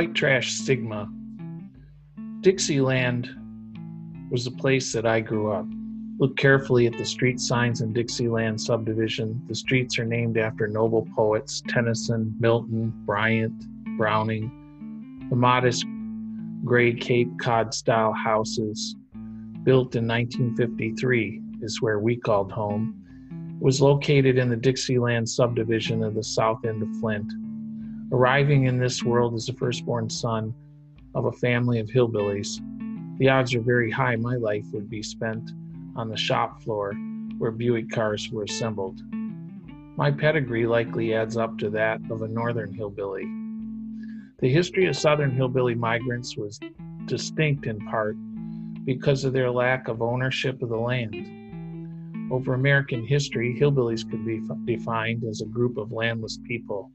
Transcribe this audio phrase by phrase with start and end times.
[0.00, 1.10] White trash stigma.
[2.40, 3.28] Dixieland
[4.30, 5.66] was the place that I grew up.
[6.18, 9.42] Look carefully at the street signs in Dixieland subdivision.
[9.46, 13.52] The streets are named after noble poets Tennyson, Milton, Bryant,
[13.98, 15.26] Browning.
[15.28, 15.84] The modest
[16.64, 18.96] gray Cape Cod style houses,
[19.64, 23.04] built in 1953, is where we called home.
[23.60, 27.30] It was located in the Dixieland subdivision of the south end of Flint.
[28.12, 30.52] Arriving in this world as the firstborn son
[31.14, 32.60] of a family of hillbillies,
[33.18, 35.52] the odds are very high my life would be spent
[35.94, 36.92] on the shop floor
[37.38, 39.00] where Buick cars were assembled.
[39.96, 43.26] My pedigree likely adds up to that of a northern hillbilly.
[44.40, 46.58] The history of southern hillbilly migrants was
[47.04, 48.16] distinct in part
[48.84, 52.32] because of their lack of ownership of the land.
[52.32, 56.90] Over American history, hillbillies could be defined as a group of landless people.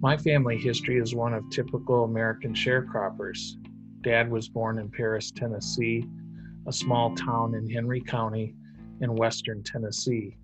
[0.00, 3.56] My family history is one of typical American sharecroppers.
[4.02, 6.04] Dad was born in Paris, Tennessee,
[6.66, 8.54] a small town in Henry County
[9.00, 10.36] in western Tennessee.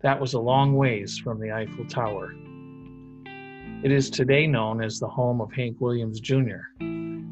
[0.00, 2.32] That was a long ways from the Eiffel Tower.
[3.84, 6.62] It is today known as the home of Hank Williams Jr.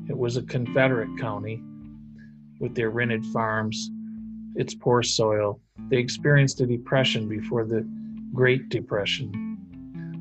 [0.09, 1.61] It was a Confederate county
[2.61, 3.91] with their rented farms,
[4.55, 5.61] its poor soil.
[5.89, 7.87] They experienced a depression before the
[8.33, 9.48] Great Depression.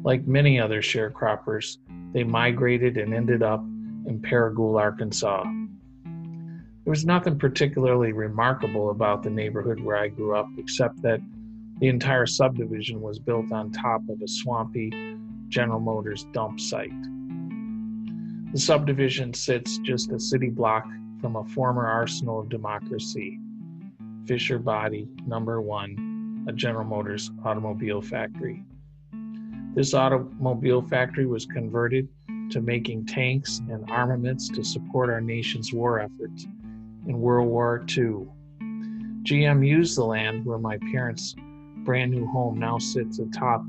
[0.03, 1.77] Like many other sharecroppers,
[2.13, 3.61] they migrated and ended up
[4.05, 5.43] in Paragould, Arkansas.
[5.43, 11.19] There was nothing particularly remarkable about the neighborhood where I grew up, except that
[11.79, 15.17] the entire subdivision was built on top of a swampy,
[15.49, 16.93] General Motors dump site.
[18.53, 20.85] The subdivision sits just a city block
[21.19, 23.39] from a former arsenal of democracy,
[24.25, 28.63] Fisher Body Number One, a General Motors automobile factory.
[29.77, 32.09] This automobile factory was converted
[32.49, 36.47] to making tanks and armaments to support our nation's war efforts
[37.05, 38.25] in World War II.
[39.21, 41.35] GM used the land where my parents'
[41.85, 43.63] brand new home now sits atop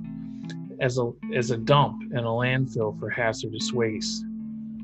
[0.81, 4.25] as a, as a dump and a landfill for hazardous waste.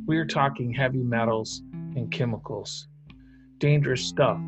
[0.05, 1.63] We are talking heavy metals
[1.97, 2.87] and chemicals,
[3.57, 4.39] dangerous stuff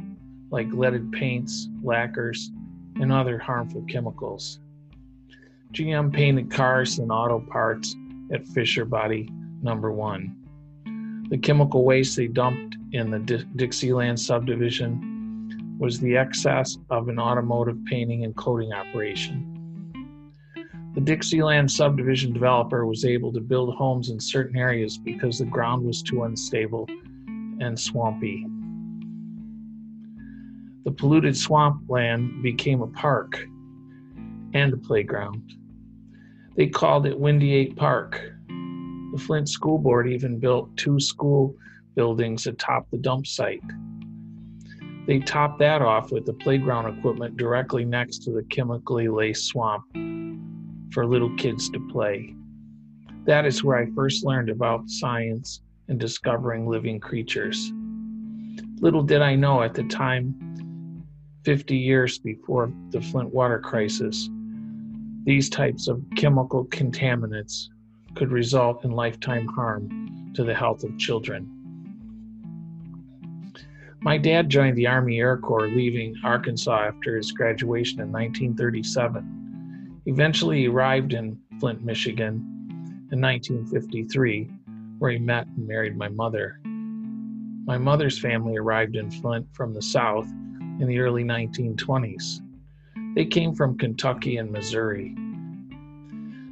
[0.50, 2.50] like leaded paints, lacquers,
[2.96, 4.60] and other harmful chemicals.
[5.76, 7.94] GM painted cars and auto parts
[8.32, 9.28] at Fisher Body
[9.60, 10.34] number one.
[11.28, 13.18] The chemical waste they dumped in the
[13.56, 20.32] Dixieland subdivision was the excess of an automotive painting and coating operation.
[20.94, 25.84] The Dixieland subdivision developer was able to build homes in certain areas because the ground
[25.84, 26.88] was too unstable
[27.60, 28.46] and swampy.
[30.86, 33.44] The polluted swampland became a park
[34.54, 35.52] and a playground.
[36.56, 38.18] They called it Windiate Park.
[38.48, 41.54] The Flint School Board even built two school
[41.94, 43.62] buildings atop the dump site.
[45.06, 49.84] They topped that off with the playground equipment directly next to the chemically laced swamp
[50.92, 52.34] for little kids to play.
[53.24, 57.70] That is where I first learned about science and discovering living creatures.
[58.80, 61.04] Little did I know at the time,
[61.44, 64.28] 50 years before the Flint water crisis,
[65.26, 67.68] these types of chemical contaminants
[68.14, 71.52] could result in lifetime harm to the health of children.
[74.00, 80.00] My dad joined the Army Air Corps, leaving Arkansas after his graduation in 1937.
[80.06, 82.36] Eventually, he arrived in Flint, Michigan
[83.10, 84.48] in 1953,
[85.00, 86.60] where he met and married my mother.
[87.66, 90.28] My mother's family arrived in Flint from the South
[90.78, 92.45] in the early 1920s.
[93.16, 95.16] They came from Kentucky and Missouri.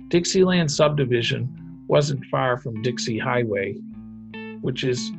[0.08, 3.74] Dixieland subdivision wasn't far from Dixie Highway,
[4.62, 5.12] which is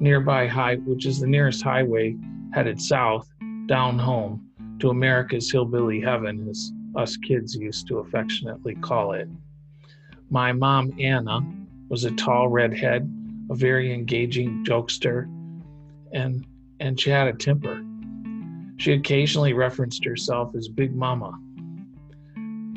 [0.00, 2.16] nearby high which is the nearest highway
[2.52, 3.30] headed south
[3.66, 4.44] down home
[4.80, 9.28] to America's hillbilly heaven as us kids used to affectionately call it.
[10.30, 11.40] My mom, Anna,
[11.88, 13.08] was a tall redhead,
[13.50, 15.24] a very engaging jokester,
[16.12, 16.44] and,
[16.80, 17.84] and she had a temper.
[18.78, 21.38] She occasionally referenced herself as Big Mama.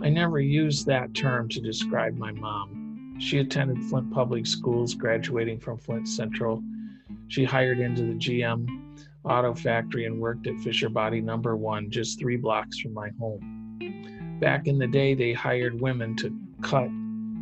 [0.04, 3.18] I never used that term to describe my mom.
[3.20, 6.64] She attended Flint Public Schools, graduating from Flint Central.
[7.28, 8.68] She hired into the GM
[9.24, 14.38] auto factory and worked at Fisher Body Number One, just three blocks from my home.
[14.42, 16.88] Back in the day, they hired women to cut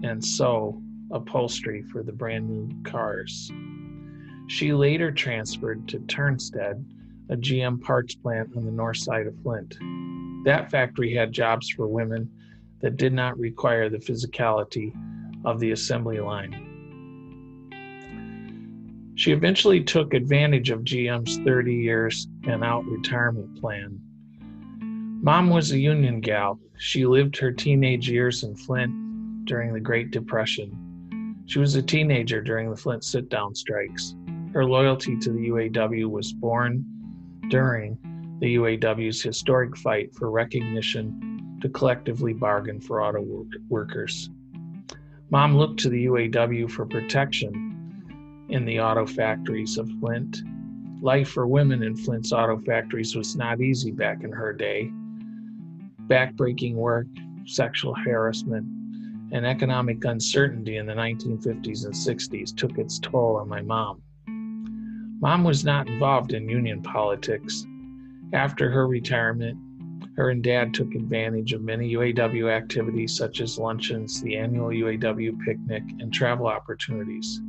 [0.04, 0.82] and sew
[1.12, 3.50] upholstery for the brand new cars.
[4.48, 6.84] She later transferred to Ternstedt,
[7.30, 9.76] a GM parts plant on the north side of Flint.
[10.46, 12.30] That factory had jobs for women
[12.82, 14.94] that did not require the physicality
[15.46, 16.66] of the assembly line.
[19.16, 24.00] She eventually took advantage of GM's 30 years and out retirement plan.
[25.22, 26.58] Mom was a union gal.
[26.78, 31.36] She lived her teenage years in Flint during the Great Depression.
[31.48, 34.16] She was a teenager during the Flint sit down strikes.
[34.54, 36.86] Her loyalty to the UAW was born
[37.50, 37.98] during
[38.40, 44.30] the UAW's historic fight for recognition to collectively bargain for auto work- workers.
[45.30, 50.42] Mom looked to the UAW for protection in the auto factories of Flint.
[51.02, 54.92] Life for women in Flint's auto factories was not easy back in her day.
[56.08, 57.08] Backbreaking work,
[57.46, 58.66] sexual harassment,
[59.32, 64.02] and economic uncertainty in the 1950s and 60s took its toll on my mom.
[65.22, 67.68] Mom was not involved in union politics.
[68.32, 69.58] After her retirement,
[70.16, 75.38] her and dad took advantage of many UAW activities such as luncheons, the annual UAW
[75.44, 77.42] picnic, and travel opportunities.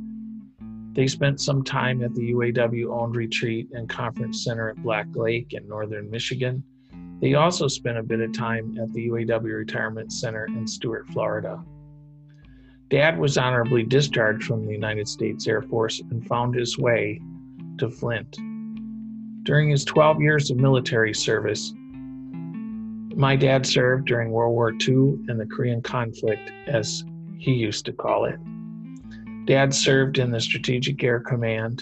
[0.91, 5.53] They spent some time at the UAW owned retreat and conference center at Black Lake
[5.53, 6.63] in northern Michigan.
[7.21, 11.63] They also spent a bit of time at the UAW Retirement Center in Stuart, Florida.
[12.89, 17.21] Dad was honorably discharged from the United States Air Force and found his way
[17.81, 18.37] to Flint.
[19.43, 21.73] During his 12 years of military service,
[23.15, 27.03] my dad served during World War II and the Korean conflict, as
[27.39, 28.37] he used to call it.
[29.47, 31.81] Dad served in the Strategic Air Command.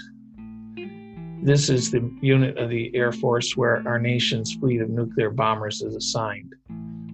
[1.43, 5.81] This is the unit of the Air Force where our nation's fleet of nuclear bombers
[5.81, 6.55] is assigned.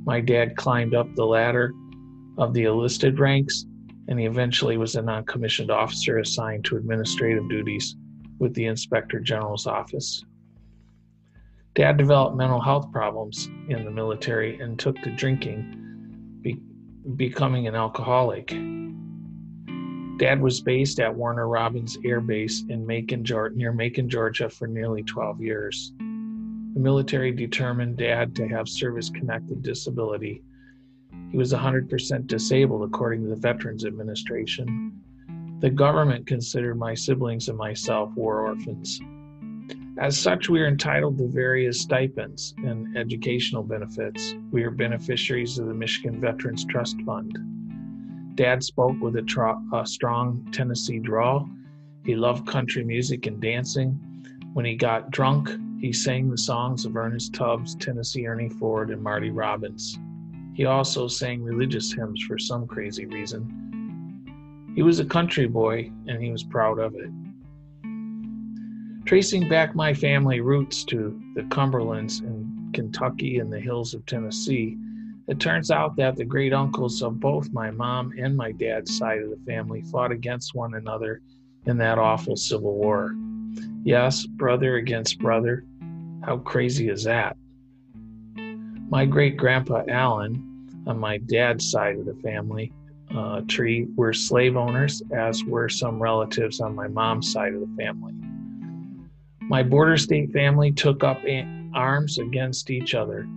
[0.05, 1.73] My dad climbed up the ladder
[2.37, 3.65] of the enlisted ranks,
[4.07, 7.95] and he eventually was a non commissioned officer assigned to administrative duties
[8.39, 10.23] with the Inspector General's office.
[11.75, 16.61] Dad developed mental health problems in the military and took to drinking, be-
[17.17, 18.47] becoming an alcoholic.
[20.17, 24.67] Dad was based at Warner Robins Air Base in Macon, Georgia, near Macon, Georgia, for
[24.67, 25.91] nearly 12 years.
[25.99, 30.41] The military determined Dad to have service connected disability.
[31.31, 35.01] He was 100% disabled, according to the Veterans Administration.
[35.65, 39.01] The government considered my siblings and myself war orphans.
[39.97, 44.35] As such, we are entitled to various stipends and educational benefits.
[44.51, 47.39] We are beneficiaries of the Michigan Veterans Trust Fund.
[48.35, 51.50] Dad spoke with a, a strong Tennessee drawl.
[52.06, 54.00] He loved country music and dancing.
[54.53, 55.50] When he got drunk,
[55.81, 59.97] he sang the songs of Ernest Tubbs, Tennessee Ernie Ford, and Marty Robbins.
[60.53, 63.65] He also sang religious hymns for some crazy reason.
[64.75, 67.10] He was a country boy, and he was proud of it.
[69.06, 74.77] Tracing back my family roots to the Cumberlands in Kentucky and the hills of Tennessee,
[75.27, 79.22] it turns out that the great uncles of both my mom and my dad's side
[79.22, 81.21] of the family fought against one another
[81.66, 83.16] in that awful Civil War.
[83.83, 85.63] Yes, brother against brother.
[86.24, 87.38] How crazy is that?
[88.89, 92.74] My great grandpa Allen, on my dad's side of the family
[93.15, 97.75] uh, tree, were slave owners, as were some relatives on my mom's side of the
[97.78, 98.13] family.
[99.42, 101.21] My border state family took up
[101.73, 103.28] arms against each other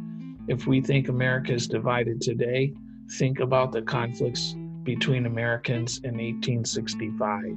[0.48, 2.72] if we think America is divided today,
[3.18, 7.54] think about the conflicts between Americans in 1865.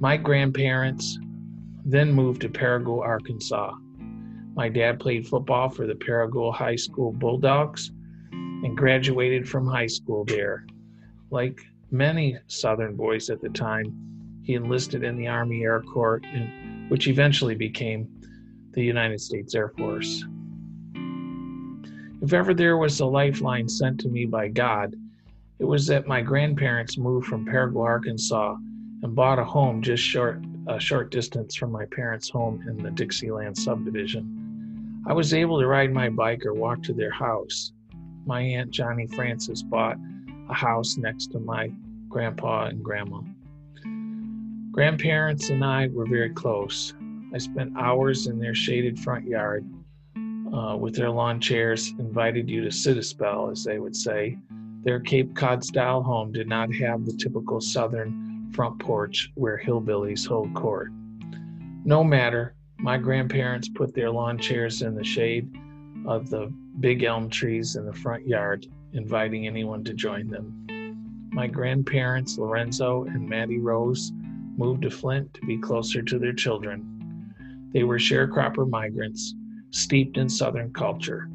[0.00, 1.16] My grandparents
[1.84, 3.72] then moved to Paragould, Arkansas.
[4.56, 7.92] My dad played football for the Paragould High School Bulldogs
[8.64, 10.66] and graduated from high school there.
[11.30, 11.60] Like
[11.90, 16.22] many Southern boys at the time, he enlisted in the Army Air Corps,
[16.88, 18.08] which eventually became
[18.72, 20.24] the United States Air Force.
[22.20, 24.94] If ever there was a lifeline sent to me by God,
[25.58, 28.56] it was that my grandparents moved from Paragould, Arkansas,
[29.02, 32.90] and bought a home just short a short distance from my parents' home in the
[32.90, 35.02] Dixieland subdivision.
[35.06, 37.72] I was able to ride my bike or walk to their house.
[38.28, 39.96] My aunt Johnny Francis bought
[40.50, 41.72] a house next to my
[42.10, 43.22] grandpa and grandma.
[44.70, 46.92] Grandparents and I were very close.
[47.32, 49.64] I spent hours in their shaded front yard
[50.52, 54.36] uh, with their lawn chairs, invited you to sit a spell, as they would say.
[54.84, 60.26] Their Cape Cod style home did not have the typical southern front porch where hillbillies
[60.26, 60.92] hold court.
[61.86, 65.50] No matter, my grandparents put their lawn chairs in the shade
[66.06, 70.66] of the big elm trees in the front yard, inviting anyone to join them.
[71.32, 74.12] My grandparents, Lorenzo and Mattie Rose,
[74.56, 77.34] moved to Flint to be closer to their children.
[77.72, 79.34] They were sharecropper migrants
[79.70, 81.28] steeped in Southern culture.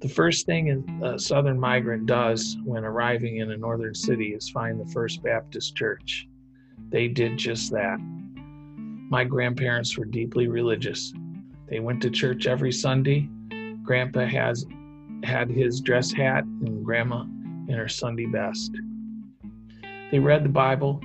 [0.00, 4.78] The first thing a Southern migrant does when arriving in a northern city is find
[4.78, 6.28] the First Baptist Church.
[6.90, 7.98] They did just that.
[7.98, 11.12] My grandparents were deeply religious.
[11.68, 13.28] They went to church every Sunday.
[13.84, 14.66] Grandpa has
[15.22, 17.22] had his dress hat and grandma
[17.68, 18.72] in her Sunday best.
[20.10, 21.00] They read the Bible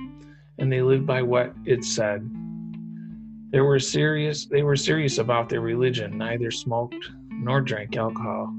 [0.58, 2.28] and they lived by what it said.
[3.50, 8.54] They were serious they were serious about their religion, neither smoked nor drank alcohol.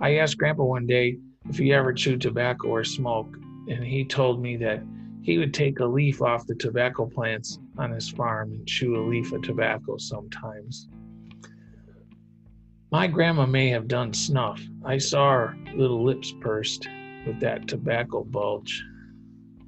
[0.00, 3.36] I asked grandpa one day if he ever chewed tobacco or smoked,
[3.68, 4.82] and he told me that
[5.22, 9.06] he would take a leaf off the tobacco plants on his farm and chew a
[9.06, 10.88] leaf of tobacco sometimes.
[12.92, 14.60] My grandma may have done snuff.
[14.84, 16.86] I saw her little lips pursed
[17.26, 18.84] with that tobacco bulge.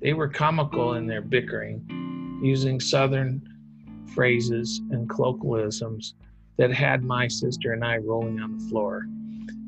[0.02, 3.40] They were comical in their bickering, using southern
[4.14, 6.16] phrases and colloquialisms
[6.58, 9.06] that had my sister and I rolling on the floor.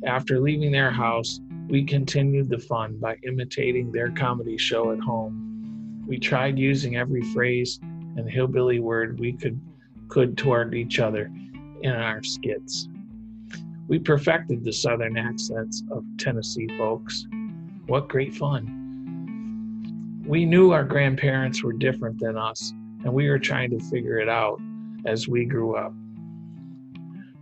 [0.04, 6.04] After leaving their house, we continued the fun by imitating their comedy show at home.
[6.06, 9.58] We tried using every phrase and hillbilly word we could
[10.08, 11.32] could toward each other
[11.80, 12.86] in our skits.
[13.88, 17.28] We perfected the southern accents of Tennessee folks.
[17.86, 20.24] What great fun!
[20.26, 22.72] We knew our grandparents were different than us,
[23.04, 24.60] and we were trying to figure it out
[25.04, 25.92] as we grew up.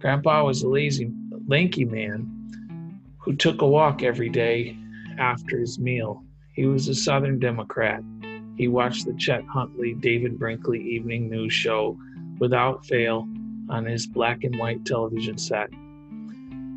[0.01, 1.11] Grandpa was a lazy,
[1.49, 4.77] lanky man who took a walk every day
[5.17, 6.23] after his meal.
[6.53, 8.03] He was a Southern Democrat.
[8.59, 11.99] He watched the Chet Huntley David Brinkley evening news show
[12.39, 13.27] without fail
[13.71, 15.71] on his black and white television set.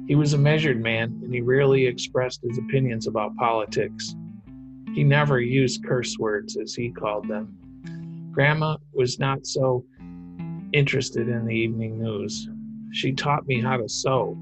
[0.07, 4.15] He was a measured man and he rarely expressed his opinions about politics.
[4.93, 7.57] He never used curse words, as he called them.
[8.31, 9.85] Grandma was not so
[10.71, 12.47] interested in the evening news.
[12.93, 14.37] She taught me how to sew.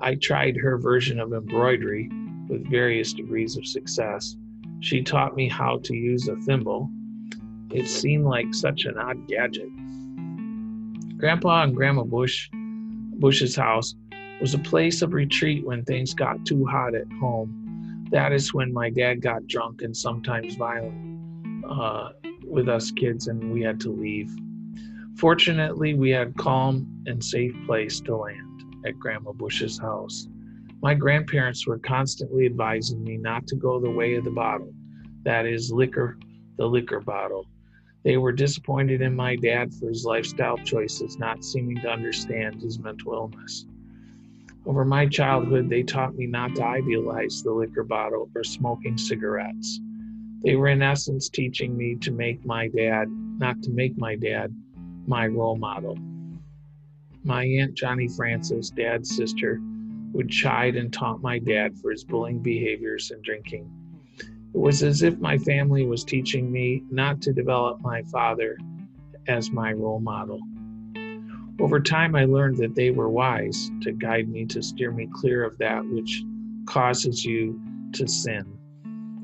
[0.00, 2.10] I tried her version of embroidery
[2.48, 4.36] with various degrees of success.
[4.80, 6.90] She taught me how to use a thimble.
[7.70, 9.70] It seemed like such an odd gadget.
[11.16, 12.50] Grandpa and Grandma Bush
[13.18, 13.94] Bush's house
[14.40, 17.64] was a place of retreat when things got too hot at home
[18.14, 22.10] that is when my dad got drunk and sometimes violent uh,
[22.44, 24.30] with us kids, and we had to leave.
[25.16, 30.28] Fortunately, we had calm and safe place to land at Grandma Bush's house.
[30.80, 34.72] My grandparents were constantly advising me not to go the way of the bottle,
[35.24, 36.16] that is, liquor,
[36.56, 37.46] the liquor bottle.
[38.04, 42.78] They were disappointed in my dad for his lifestyle choices, not seeming to understand his
[42.78, 43.66] mental illness.
[44.66, 49.78] Over my childhood, they taught me not to idealize the liquor bottle or smoking cigarettes.
[50.42, 54.54] They were, in essence, teaching me to make my dad, not to make my dad,
[55.06, 55.98] my role model.
[57.24, 59.60] My Aunt Johnny Francis, dad's sister,
[60.12, 63.70] would chide and taunt my dad for his bullying behaviors and drinking.
[64.18, 68.56] It was as if my family was teaching me not to develop my father
[69.26, 70.40] as my role model.
[71.60, 75.44] Over time, I learned that they were wise to guide me to steer me clear
[75.44, 76.24] of that which
[76.66, 77.60] causes you
[77.92, 78.58] to sin.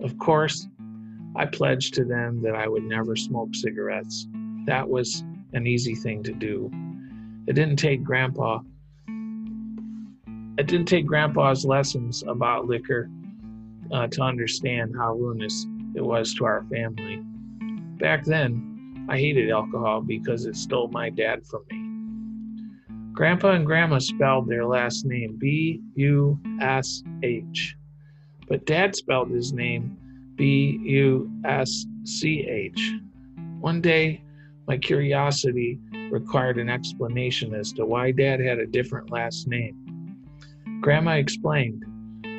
[0.03, 0.69] Of course,
[1.37, 4.27] I pledged to them that I would never smoke cigarettes.
[4.67, 6.71] That was an easy thing to do.
[7.47, 8.61] It didn't take grandpa
[10.61, 13.09] it didn't take grandpa's lessons about liquor
[13.93, 17.23] uh, to understand how ruinous it was to our family.
[17.99, 21.80] Back then, I hated alcohol because it stole my dad from me.
[23.13, 27.77] Grandpa and Grandma spelled their last name B U S H,
[28.49, 29.97] but Dad spelled his name
[30.37, 32.93] B U S C H.
[33.61, 34.23] One day,
[34.67, 35.79] my curiosity
[36.11, 39.77] required an explanation as to why Dad had a different last name.
[40.81, 41.85] Grandma explained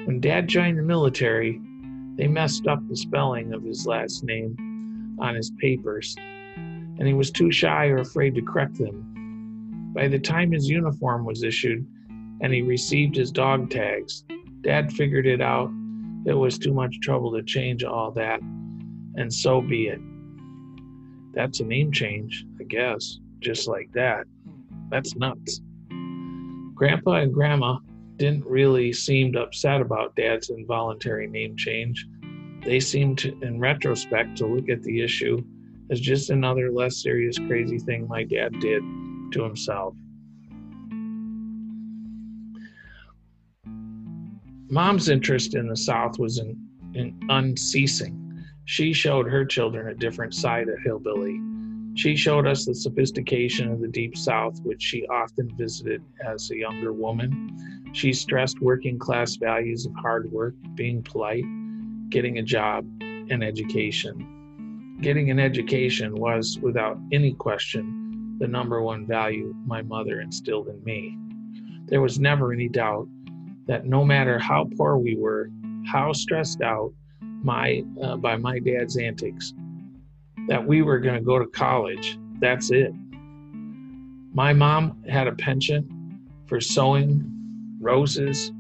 [0.06, 1.62] when Dad joined the military,
[2.16, 6.16] they messed up the spelling of his last name on his papers,
[6.56, 9.11] and he was too shy or afraid to correct them.
[9.93, 11.86] By the time his uniform was issued
[12.41, 14.24] and he received his dog tags,
[14.62, 15.69] Dad figured it out.
[16.25, 20.00] It was too much trouble to change all that, and so be it.
[21.33, 24.27] That's a name change, I guess, just like that.
[24.89, 25.62] That's nuts.
[26.74, 27.79] Grandpa and Grandma
[28.15, 32.07] didn't really seem upset about Dad's involuntary name change.
[32.63, 35.43] They seemed to, in retrospect, to look at the issue
[35.89, 38.83] as just another less serious crazy thing my dad did
[39.31, 39.95] to himself.
[44.69, 46.57] Mom's interest in the South was in,
[46.93, 48.17] in unceasing.
[48.65, 51.39] She showed her children a different side of hillbilly.
[51.93, 56.55] She showed us the sophistication of the Deep South, which she often visited as a
[56.55, 57.91] younger woman.
[57.91, 61.43] She stressed working class values of hard work, being polite,
[62.09, 64.25] getting a job, and education.
[65.01, 68.00] getting an education was, without any question,
[68.41, 71.15] the number one value my mother instilled in me.
[71.86, 73.07] There was never any doubt
[73.67, 75.51] that no matter how poor we were,
[75.86, 79.53] how stressed out my uh, by my dad's antics,
[80.48, 82.17] that we were going to go to college.
[82.39, 82.91] That's it.
[84.33, 85.86] My mom had a penchant
[86.48, 88.51] for sewing roses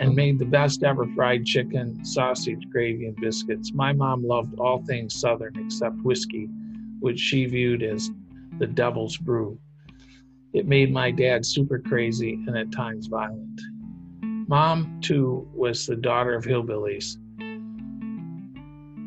[0.00, 3.72] and made the best ever fried chicken, sausage, gravy, and biscuits.
[3.72, 6.48] My mom loved all things Southern except whiskey,
[6.98, 8.10] which she viewed as
[8.58, 9.58] the devil's brew.
[10.52, 13.60] It made my dad super crazy and at times violent.
[14.48, 17.16] Mom, too, was the daughter of hillbillies.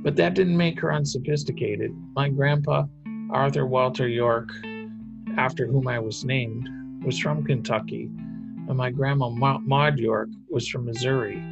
[0.04, 1.92] But that didn't make her unsophisticated.
[2.16, 2.86] My grandpa,
[3.32, 4.50] Arthur Walter York,
[5.38, 6.70] after whom I was named,
[7.04, 8.10] was from Kentucky
[8.72, 11.44] and my grandma Maud York was from Missouri.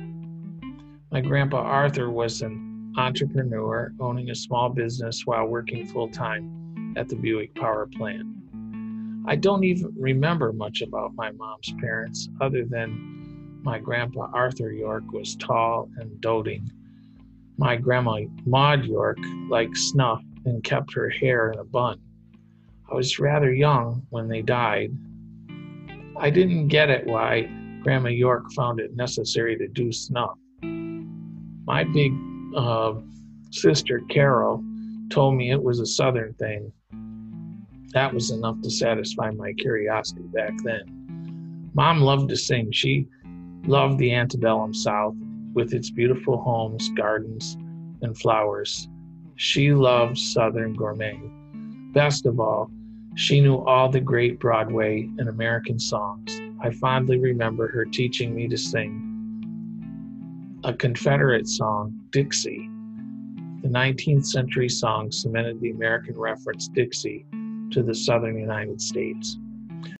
[1.12, 7.10] My grandpa Arthur was an entrepreneur owning a small business while working full time at
[7.10, 8.28] the Buick power plant.
[9.28, 15.12] I don't even remember much about my mom's parents other than my grandpa Arthur York
[15.12, 16.72] was tall and doting.
[17.58, 19.18] My grandma Maud York
[19.50, 22.00] liked snuff and kept her hair in a bun.
[22.90, 24.92] I was rather young when they died,
[26.20, 27.50] I didn't get it why
[27.82, 30.38] Grandma York found it necessary to do snuff.
[30.62, 32.14] My big
[32.56, 32.96] uh,
[33.52, 34.64] sister Carol
[35.10, 36.74] told me it was a Southern thing.
[37.94, 41.70] That was enough to satisfy my curiosity back then.
[41.74, 42.72] Mom loved to sing.
[42.72, 43.08] She
[43.66, 45.16] loved the antebellum South
[45.54, 47.58] with its beautiful homes, gardens,
[48.02, 48.88] and flowers.
[49.36, 51.20] She loved Southern gourmet.
[51.94, 52.70] Best of all,
[53.16, 56.40] she knew all the great Broadway and American songs.
[56.62, 59.06] I fondly remember her teaching me to sing
[60.64, 62.70] a Confederate song, Dixie.
[63.62, 67.26] The 19th century song cemented the American reference Dixie
[67.72, 69.38] to the southern United States.